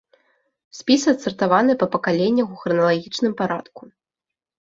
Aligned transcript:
Спіс 0.77 1.01
адсартаваны 1.11 1.73
па 1.83 1.87
пакаленнях 1.95 2.47
у 2.55 2.59
храналагічным 2.61 3.33
парадку. 3.43 3.81